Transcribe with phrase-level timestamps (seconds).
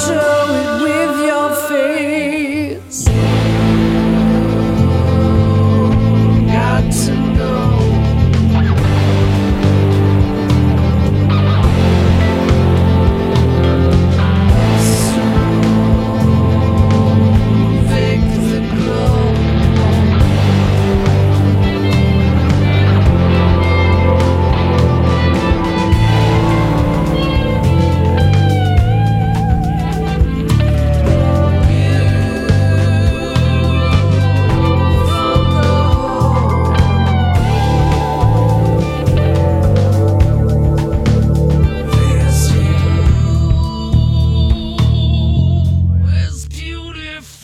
[0.00, 0.39] show.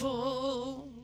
[0.06, 0.95] beautiful.